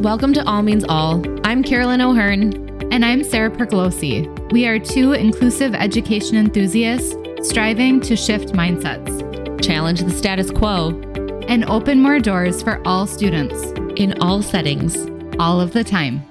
[0.00, 1.22] Welcome to All Means All.
[1.44, 2.54] I'm Carolyn O'Hearn.
[2.90, 4.50] And I'm Sarah Percolosi.
[4.50, 10.98] We are two inclusive education enthusiasts striving to shift mindsets, challenge the status quo,
[11.48, 13.62] and open more doors for all students
[14.00, 14.96] in all settings,
[15.38, 16.24] all of the time.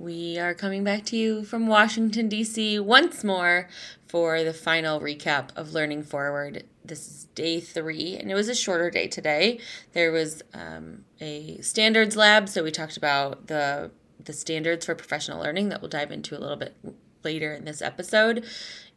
[0.00, 2.78] We are coming back to you from Washington, D.C.
[2.78, 3.68] once more
[4.06, 6.62] for the final recap of Learning Forward.
[6.84, 9.58] This is day three, and it was a shorter day today.
[9.94, 13.90] There was um, a standards lab, so we talked about the
[14.24, 16.76] the standards for professional learning that we'll dive into a little bit
[17.24, 18.44] later in this episode.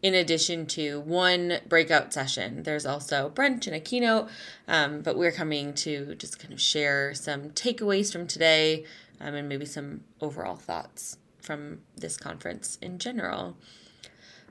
[0.03, 4.29] In addition to one breakout session, there's also brunch and a keynote.
[4.67, 8.85] Um, but we're coming to just kind of share some takeaways from today
[9.21, 13.57] um, and maybe some overall thoughts from this conference in general.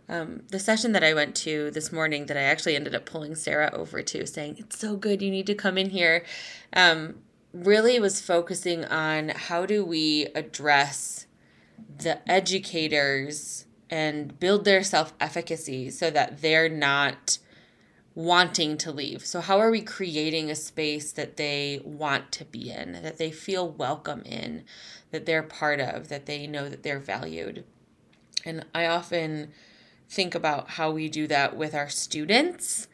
[0.09, 3.37] Um, the session that I went to this morning, that I actually ended up pulling
[3.37, 6.25] Sarah over to, saying, It's so good, you need to come in here,
[6.73, 7.16] um,
[7.52, 11.27] really was focusing on how do we address
[11.98, 17.39] the educators and build their self efficacy so that they're not
[18.25, 19.25] wanting to leave.
[19.25, 23.31] So, how are we creating a space that they want to be in, that they
[23.31, 24.65] feel welcome in,
[25.11, 27.65] that they're part of, that they know that they're valued?
[28.45, 29.53] And I often
[30.09, 32.89] think about how we do that with our students,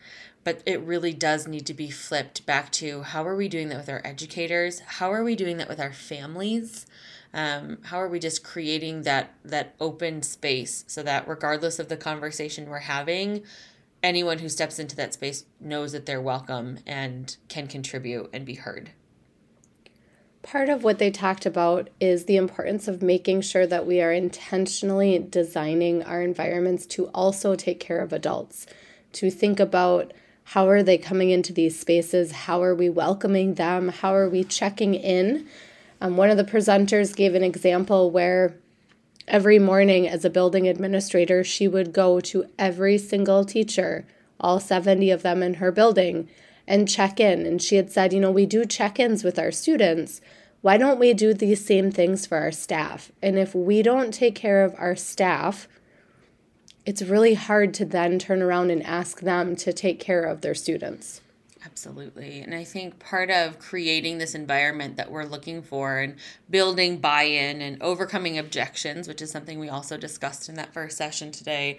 [0.45, 3.79] but it really does need to be flipped back to how are we doing that
[3.79, 4.81] with our educators?
[4.81, 6.87] How are we doing that with our families?
[7.35, 11.97] Um, how are we just creating that that open space so that regardless of the
[11.97, 13.43] conversation we're having,
[14.07, 18.55] anyone who steps into that space knows that they're welcome and can contribute and be
[18.55, 18.91] heard.
[20.43, 24.13] Part of what they talked about is the importance of making sure that we are
[24.13, 28.65] intentionally designing our environments to also take care of adults,
[29.15, 30.13] to think about
[30.45, 34.45] how are they coming into these spaces, how are we welcoming them, how are we
[34.45, 35.48] checking in.
[36.01, 38.55] Um, one of the presenters gave an example where
[39.29, 44.07] Every morning, as a building administrator, she would go to every single teacher,
[44.39, 46.29] all 70 of them in her building,
[46.67, 47.45] and check in.
[47.45, 50.20] And she had said, You know, we do check ins with our students.
[50.61, 53.11] Why don't we do these same things for our staff?
[53.20, 55.67] And if we don't take care of our staff,
[56.85, 60.55] it's really hard to then turn around and ask them to take care of their
[60.55, 61.20] students.
[61.64, 62.40] Absolutely.
[62.40, 66.17] And I think part of creating this environment that we're looking for and
[66.50, 70.96] building buy in and overcoming objections, which is something we also discussed in that first
[70.96, 71.78] session today,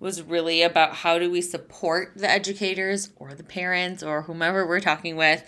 [0.00, 4.80] was really about how do we support the educators or the parents or whomever we're
[4.80, 5.44] talking with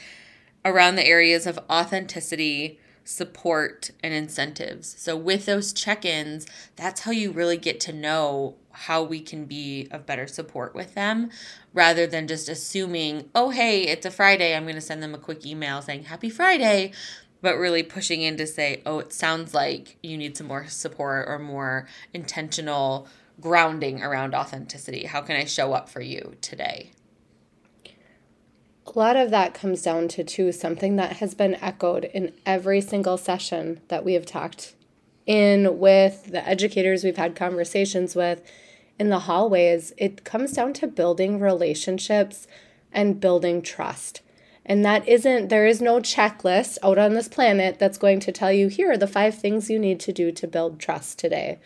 [0.64, 4.94] around the areas of authenticity, support, and incentives.
[4.98, 6.46] So, with those check ins,
[6.76, 10.94] that's how you really get to know how we can be of better support with
[10.94, 11.30] them
[11.72, 14.54] rather than just assuming, oh, hey, it's a Friday.
[14.54, 16.92] I'm going to send them a quick email saying happy Friday,
[17.42, 21.28] but really pushing in to say, oh, it sounds like you need some more support
[21.28, 23.08] or more intentional
[23.40, 25.06] grounding around authenticity.
[25.06, 26.92] How can I show up for you today?
[28.94, 32.80] A lot of that comes down to, too, something that has been echoed in every
[32.80, 34.74] single session that we have talked
[35.26, 38.42] in with the educators we've had conversations with
[38.98, 42.46] in the hallways, it comes down to building relationships
[42.92, 44.20] and building trust.
[44.66, 48.52] And that isn't, there is no checklist out on this planet that's going to tell
[48.52, 51.60] you here are the five things you need to do to build trust today.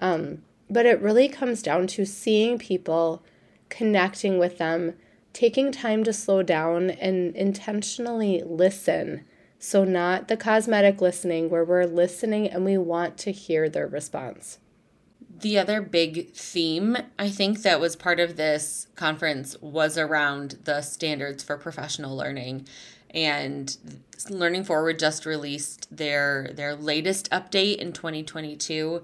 [0.00, 3.22] Um, but it really comes down to seeing people,
[3.70, 4.94] connecting with them,
[5.36, 9.22] taking time to slow down and intentionally listen.
[9.58, 14.58] So, not the cosmetic listening where we're listening and we want to hear their response
[15.40, 20.80] the other big theme I think that was part of this conference was around the
[20.80, 22.66] standards for professional learning
[23.10, 23.76] and
[24.28, 29.02] Learning Forward just released their their latest update in 2022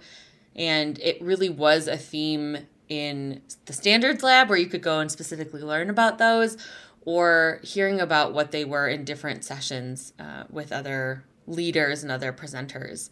[0.57, 5.11] and it really was a theme in the standards lab where you could go and
[5.11, 6.59] specifically learn about those
[7.07, 12.33] or hearing about what they were in different sessions uh, with other leaders and other
[12.33, 13.09] presenters.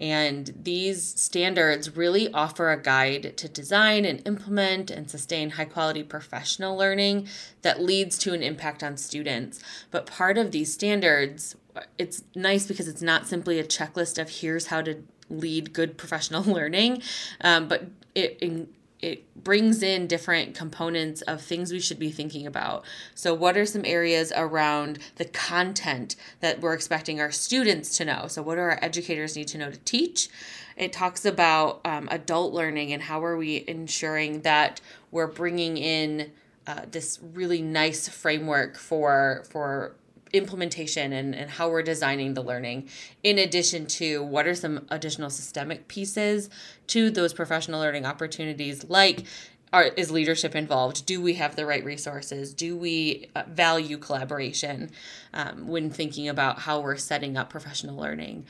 [0.00, 6.04] And these standards really offer a guide to design and implement and sustain high quality
[6.04, 7.26] professional learning
[7.62, 9.60] that leads to an impact on students.
[9.90, 11.56] But part of these standards,
[11.98, 16.42] it's nice because it's not simply a checklist of here's how to lead good professional
[16.58, 17.02] learning,
[17.40, 18.68] um, but it in,
[19.00, 22.84] it brings in different components of things we should be thinking about.
[23.14, 28.26] So, what are some areas around the content that we're expecting our students to know?
[28.26, 30.28] So, what do our educators need to know to teach?
[30.76, 34.80] It talks about um, adult learning and how are we ensuring that
[35.10, 36.32] we're bringing in
[36.66, 39.94] uh, this really nice framework for for
[40.32, 42.88] implementation and, and how we're designing the learning,
[43.22, 46.50] in addition to what are some additional systemic pieces
[46.88, 49.24] to those professional learning opportunities, like
[49.72, 51.04] are, is leadership involved?
[51.06, 52.54] Do we have the right resources?
[52.54, 54.90] Do we uh, value collaboration
[55.34, 58.46] um, when thinking about how we're setting up professional learning?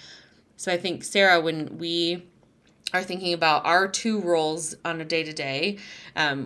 [0.56, 2.24] So I think, Sarah, when we
[2.94, 5.76] are thinking about our two roles on a day to day,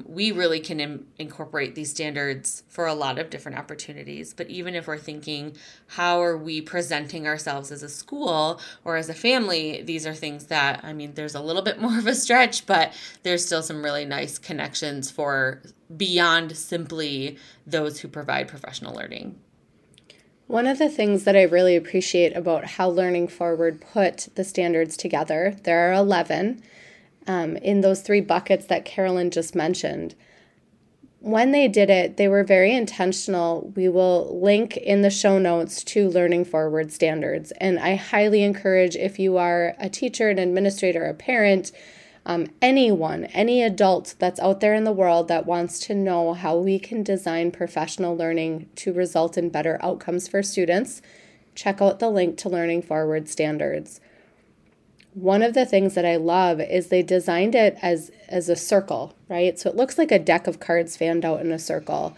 [0.06, 4.34] we really can Im- incorporate these standards for a lot of different opportunities.
[4.34, 5.56] But even if we're thinking,
[5.86, 10.46] how are we presenting ourselves as a school or as a family, these are things
[10.46, 12.92] that, I mean, there's a little bit more of a stretch, but
[13.22, 15.62] there's still some really nice connections for
[15.96, 17.36] beyond simply
[17.66, 19.38] those who provide professional learning.
[20.46, 24.96] One of the things that I really appreciate about how Learning Forward put the standards
[24.96, 26.62] together, there are 11
[27.26, 30.14] um, in those three buckets that Carolyn just mentioned.
[31.20, 33.72] When they did it, they were very intentional.
[33.76, 37.52] We will link in the show notes to Learning Forward standards.
[37.52, 41.70] And I highly encourage if you are a teacher, an administrator, a parent,
[42.24, 46.56] um, anyone, any adult that's out there in the world that wants to know how
[46.56, 51.02] we can design professional learning to result in better outcomes for students,
[51.54, 54.00] check out the link to Learning Forward Standards.
[55.14, 59.14] One of the things that I love is they designed it as as a circle,
[59.28, 59.58] right?
[59.58, 62.16] So it looks like a deck of cards fanned out in a circle.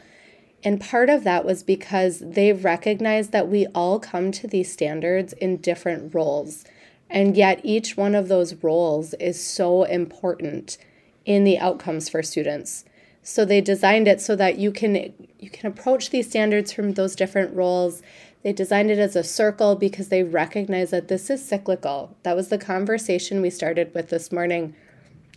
[0.62, 5.32] And part of that was because they recognized that we all come to these standards
[5.34, 6.64] in different roles.
[7.10, 10.78] And yet, each one of those roles is so important
[11.24, 12.84] in the outcomes for students.
[13.22, 14.94] So they designed it so that you can
[15.38, 18.02] you can approach these standards from those different roles.
[18.42, 22.14] They designed it as a circle because they recognize that this is cyclical.
[22.22, 24.76] That was the conversation we started with this morning.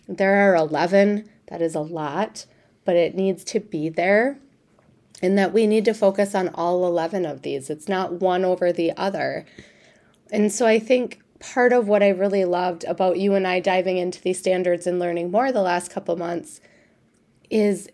[0.06, 2.44] There are 11, that is a lot,
[2.84, 4.38] but it needs to be there.
[5.22, 7.70] And that we need to focus on all 11 of these.
[7.70, 9.46] It's not one over the other.
[10.30, 13.96] And so I think part of what I really loved about you and I diving
[13.98, 16.60] into these standards and learning more the last couple months
[17.50, 17.88] is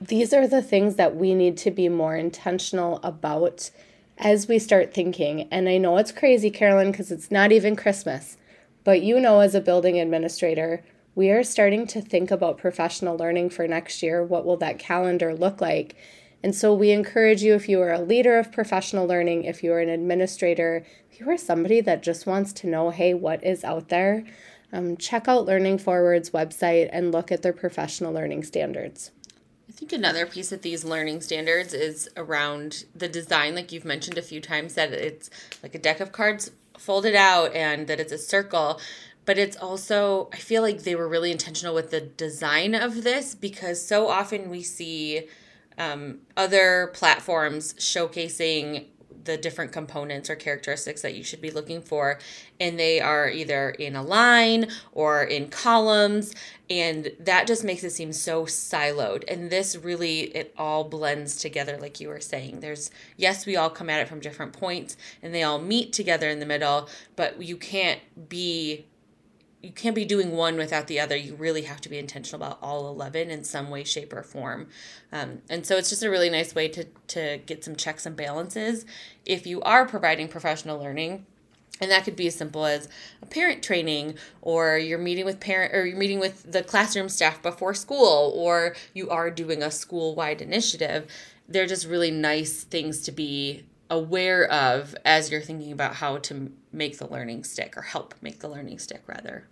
[0.00, 3.70] these are the things that we need to be more intentional about
[4.18, 5.48] as we start thinking.
[5.50, 8.36] And I know it's crazy, Carolyn, because it's not even Christmas,
[8.84, 10.84] but you know, as a building administrator,
[11.14, 14.22] we are starting to think about professional learning for next year.
[14.22, 15.96] What will that calendar look like?
[16.44, 19.72] And so we encourage you if you are a leader of professional learning, if you
[19.72, 23.64] are an administrator, if you are somebody that just wants to know, hey, what is
[23.64, 24.24] out there,
[24.70, 29.10] um, check out Learning Forward's website and look at their professional learning standards.
[29.70, 34.18] I think another piece of these learning standards is around the design, like you've mentioned
[34.18, 35.30] a few times, that it's
[35.62, 38.78] like a deck of cards folded out and that it's a circle.
[39.24, 43.34] But it's also, I feel like they were really intentional with the design of this
[43.34, 45.26] because so often we see
[45.78, 48.86] um, other platforms showcasing
[49.24, 52.18] the different components or characteristics that you should be looking for
[52.60, 56.34] and they are either in a line or in columns
[56.70, 59.22] and that just makes it seem so siloed.
[59.28, 62.60] And this really it all blends together like you were saying.
[62.60, 66.28] There's yes we all come at it from different points and they all meet together
[66.28, 68.86] in the middle but you can't be
[69.64, 71.16] you can't be doing one without the other.
[71.16, 74.68] You really have to be intentional about all 11 in some way, shape, or form.
[75.10, 78.14] Um, and so it's just a really nice way to, to get some checks and
[78.14, 78.84] balances
[79.24, 81.26] if you are providing professional learning.
[81.80, 82.88] And that could be as simple as
[83.20, 87.42] a parent training, or you're meeting with parent, or you're meeting with the classroom staff
[87.42, 91.08] before school, or you are doing a school wide initiative.
[91.48, 96.52] They're just really nice things to be aware of as you're thinking about how to
[96.72, 99.48] make the learning stick or help make the learning stick rather.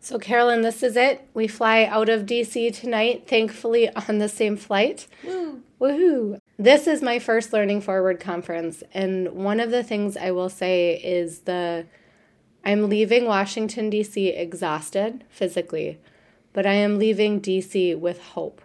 [0.00, 1.28] So, Carolyn, this is it.
[1.34, 5.06] We fly out of DC tonight, thankfully on the same flight.
[5.24, 5.62] Woo.
[5.80, 6.40] Woohoo!
[6.58, 10.94] This is my first Learning Forward conference, and one of the things I will say
[10.96, 11.86] is the
[12.64, 14.28] I'm leaving Washington, D.C.
[14.28, 16.00] exhausted physically,
[16.52, 17.94] but I am leaving D.C.
[17.94, 18.60] with hope.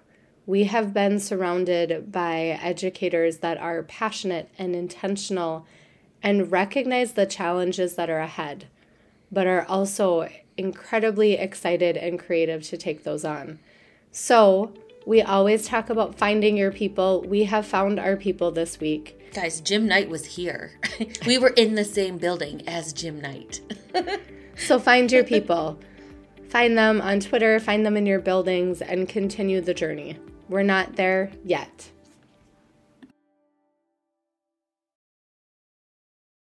[0.46, 5.66] We have been surrounded by educators that are passionate and intentional
[6.22, 8.66] and recognize the challenges that are ahead,
[9.32, 13.60] but are also incredibly excited and creative to take those on.
[14.12, 14.74] So,
[15.06, 17.22] we always talk about finding your people.
[17.24, 19.32] We have found our people this week.
[19.34, 20.80] Guys, Jim Knight was here.
[21.26, 23.62] we were in the same building as Jim Knight.
[24.58, 25.80] so, find your people.
[26.50, 30.20] Find them on Twitter, find them in your buildings, and continue the journey.
[30.50, 31.90] We're not there yet.